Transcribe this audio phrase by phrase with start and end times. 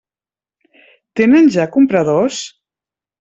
[1.21, 2.41] Tenen ja compradors?